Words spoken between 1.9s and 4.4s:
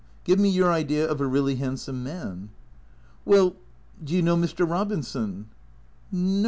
man."" Well— do you know